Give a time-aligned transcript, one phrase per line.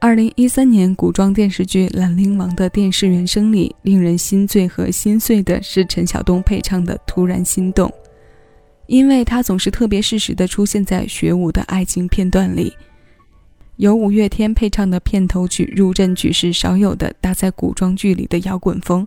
[0.00, 7.88] 二零一三年古装电视剧《兰陵王》的电视原声里，令人心醉和心碎的是陈晓东配唱的《突然心动》，
[8.86, 12.72] 因为他总是特别适时地出现在学武的爱情片段里。
[13.74, 19.04] 由五月天配唱的片头曲入阵曲是少有的搭在古装剧里的摇滚风。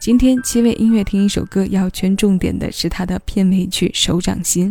[0.00, 4.68] 今天七位音乐听一首歌，要圈重点的是他的片尾曲《手掌心》，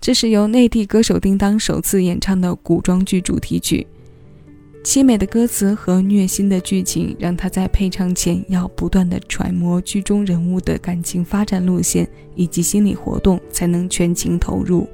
[0.00, 3.86] 这是由内地歌手叮当首次演唱的古装剧主题曲。
[4.84, 14.88] 凄美的歌词和虐心的剧情，让他在配唱前要不断的揣摩剧中人物的感情发展路线以及心理活动，才能全情投入。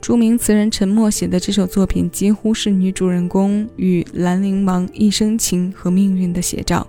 [0.00, 6.86] 著名词人陈默写的这首作品，几乎是女主人公与兰陵王一生情和命运的写照，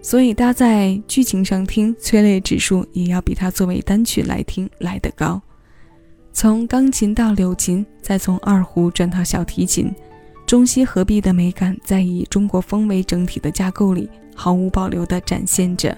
[0.00, 5.42] 所以搭在剧情上听，催泪指数也要比它作为单曲来听来得高。
[6.32, 9.92] 从钢琴到柳琴，再从二胡转到小提琴。
[10.50, 15.96] 中西合璧的美感，在以中国风为整体的架构里，毫无保留地展现着。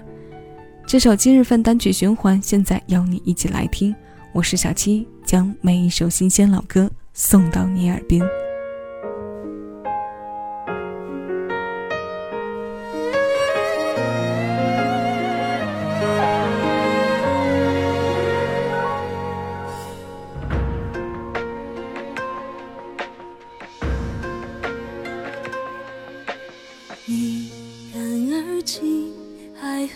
[0.85, 3.95] 这首今日份单曲循环，现在邀你一起来听。
[4.31, 8.23] 我是小七，将每一首新鲜老歌送到你耳边。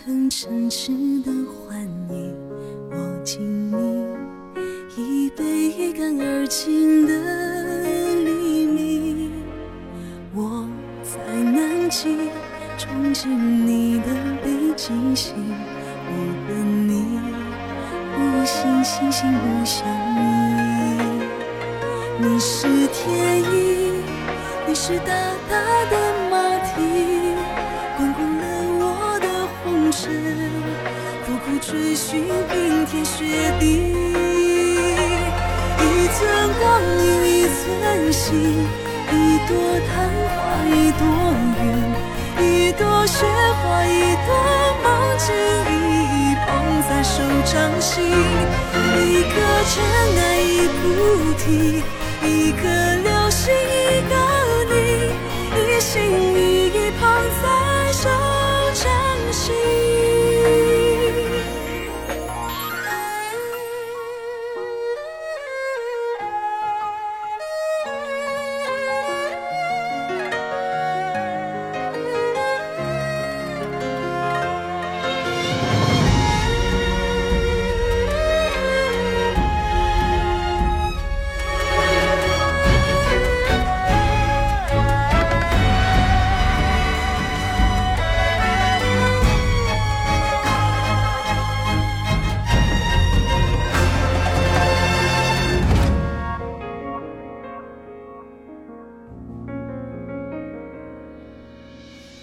[0.04, 0.90] 很诚实
[1.22, 2.34] 的幻影，
[2.90, 4.06] 我敬你
[4.96, 7.12] 一杯一干而尽的
[8.24, 9.30] 黎明。
[10.34, 10.66] 我
[11.02, 12.16] 在南极
[12.78, 14.06] 憧憬你的
[14.42, 15.34] 北极星，
[16.06, 16.12] 我
[16.46, 16.54] 和
[16.86, 17.20] 你
[18.14, 19.86] 不信星星不相
[20.16, 20.20] 依。
[22.20, 23.92] 你是天意，
[24.66, 25.12] 你是大
[25.50, 25.56] 大
[25.90, 26.07] 的
[31.98, 33.24] 寻冰天雪
[33.58, 33.82] 地。
[35.80, 35.82] 一
[36.14, 36.18] 寸
[36.60, 36.62] 光
[37.02, 37.58] 阴一寸
[38.12, 38.30] 心，
[39.10, 39.12] 一
[39.48, 39.50] 朵
[39.88, 39.90] 昙
[40.30, 40.38] 花
[40.68, 41.02] 一朵
[41.58, 41.60] 云，
[42.46, 44.28] 一朵雪花一朵
[44.84, 44.86] 梦
[45.18, 45.26] 境，
[45.66, 45.74] 一
[46.14, 46.48] 一捧
[46.88, 47.90] 在手掌心。
[48.94, 49.34] 一颗
[49.66, 49.74] 尘
[50.22, 50.80] 埃一菩
[51.36, 51.82] 提，
[52.22, 52.62] 一颗
[53.02, 54.14] 流星一个
[54.70, 54.76] 你，
[55.58, 55.92] 一心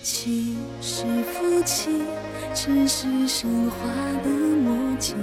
[0.06, 1.90] 妻是夫妻，
[2.54, 3.90] 只是神话
[4.24, 5.16] 的默契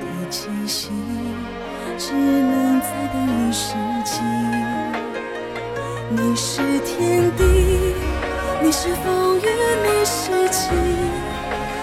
[0.00, 0.88] 第七夕，
[1.98, 3.74] 只能再等一世
[4.06, 4.22] 纪。
[6.08, 7.44] 你是天地，
[8.62, 9.42] 你是风雨，
[9.84, 10.72] 你是晴，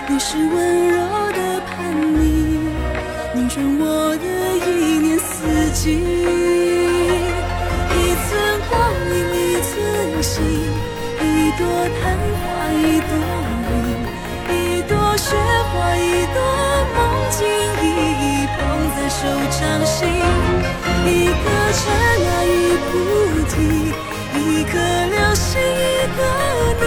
[0.10, 0.98] 你是温柔
[1.34, 2.66] 的叛逆，
[3.36, 4.26] 拧转我的
[4.58, 6.53] 一年四季。
[11.90, 12.00] 昙
[12.40, 13.12] 花一朵
[13.70, 15.36] 云，一朵雪
[15.72, 16.38] 花一朵
[16.96, 16.98] 梦
[17.30, 17.40] 境，
[17.84, 18.58] 一捧
[18.96, 19.20] 在手
[19.52, 19.98] 掌心。
[21.06, 21.44] 一颗
[21.74, 21.82] 尘
[22.26, 22.48] 埃一
[22.88, 22.92] 菩
[23.50, 23.56] 提，
[24.40, 26.20] 一颗流星一个
[26.80, 26.84] 你，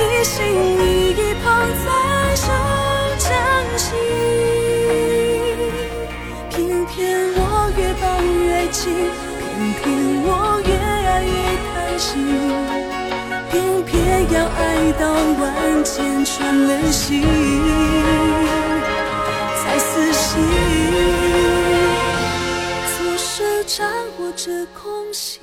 [0.00, 0.34] 一心
[0.80, 1.12] 一意
[1.42, 1.44] 捧
[1.84, 1.86] 在
[2.34, 2.44] 手
[3.18, 3.28] 掌
[3.76, 3.84] 心。
[6.48, 6.56] 偏
[6.86, 6.94] 偏
[7.36, 7.40] 我
[7.76, 8.82] 越抱越紧，
[9.42, 9.84] 偏偏
[10.24, 10.28] 我
[10.64, 11.28] 越爱越
[11.74, 12.14] 贪心，
[13.56, 15.10] 偏偏要爱到
[15.40, 17.22] 万箭穿了心，
[19.56, 20.44] 才死心。
[22.92, 23.88] 左手掌
[24.18, 25.40] 握着空心，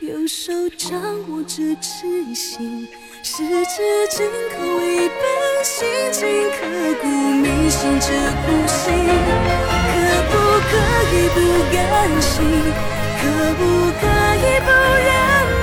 [0.00, 0.92] 右手掌
[1.28, 2.86] 握着痴心，
[3.24, 5.18] 十指紧扣一本
[5.64, 6.22] 心经，
[6.52, 6.58] 刻
[7.02, 8.06] 骨铭心这
[8.46, 8.94] 苦心，
[9.90, 9.92] 可
[10.30, 10.32] 不
[10.70, 10.72] 可
[11.10, 11.36] 以不
[11.74, 11.74] 甘
[12.22, 12.32] 心？
[13.20, 13.22] 可
[13.54, 13.60] 不
[13.98, 14.70] 可以不
[15.02, 15.10] 认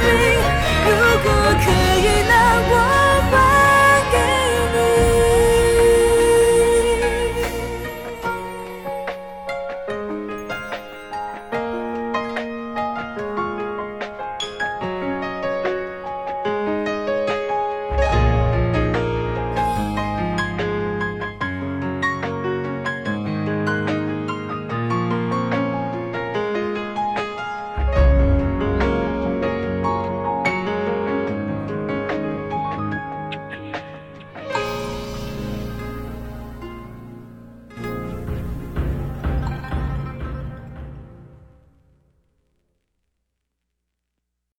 [0.03, 0.60] 命？
[0.85, 0.89] 如
[1.23, 1.31] 果
[1.63, 2.33] 可以，那
[2.69, 3.10] 我。